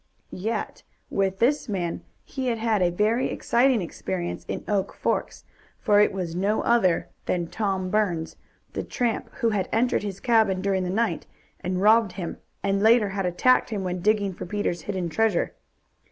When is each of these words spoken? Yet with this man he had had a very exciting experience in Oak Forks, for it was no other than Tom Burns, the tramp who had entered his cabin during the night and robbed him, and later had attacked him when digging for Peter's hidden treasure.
Yet 0.33 0.81
with 1.11 1.37
this 1.37 1.69
man 1.69 2.01
he 2.23 2.47
had 2.47 2.57
had 2.57 2.81
a 2.81 2.89
very 2.89 3.29
exciting 3.29 3.83
experience 3.83 4.45
in 4.47 4.63
Oak 4.67 4.95
Forks, 4.95 5.43
for 5.79 5.99
it 5.99 6.11
was 6.11 6.33
no 6.35 6.61
other 6.61 7.09
than 7.27 7.45
Tom 7.45 7.91
Burns, 7.91 8.35
the 8.73 8.81
tramp 8.81 9.29
who 9.41 9.49
had 9.51 9.69
entered 9.71 10.01
his 10.01 10.19
cabin 10.19 10.59
during 10.59 10.83
the 10.85 10.89
night 10.89 11.27
and 11.59 11.83
robbed 11.83 12.13
him, 12.13 12.39
and 12.63 12.81
later 12.81 13.09
had 13.09 13.27
attacked 13.27 13.69
him 13.69 13.83
when 13.83 14.01
digging 14.01 14.33
for 14.33 14.47
Peter's 14.47 14.81
hidden 14.81 15.07
treasure. 15.07 15.53